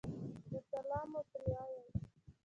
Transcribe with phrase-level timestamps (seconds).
[0.49, 1.83] نو سلام مو پرې ووې